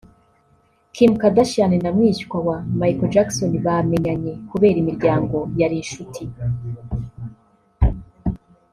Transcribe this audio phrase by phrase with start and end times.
[0.95, 6.21] Kim Kardashian na mwishywa wa Micheal Jackson bamenyanye kubera imiryango yari inshuti